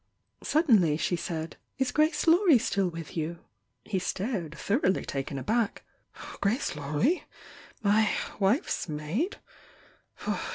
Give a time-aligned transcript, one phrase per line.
[0.41, 3.37] Suddenly she said: "Is Grace Laurie still with you?"
[3.85, 5.83] He stared, thoroughly taken aback.
[6.41, 7.25] "Grace Laurie?
[7.83, 8.09] My
[8.39, 9.37] wife's maid?